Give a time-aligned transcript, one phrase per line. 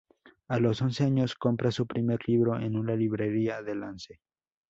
[0.47, 4.19] A los once años compra su primer libro en una librería de lance.